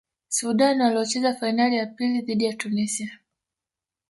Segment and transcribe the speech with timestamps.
[0.37, 3.19] sudan waliocheza fainali ya pili dhidi ya tunisia